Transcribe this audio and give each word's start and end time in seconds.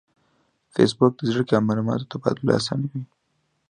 فېسبوک 0.73 1.13
د 1.17 1.21
زده 1.31 1.43
کړې 1.47 1.55
او 1.57 1.65
معلوماتو 1.67 2.09
تبادله 2.11 2.51
آسانوي 2.59 3.01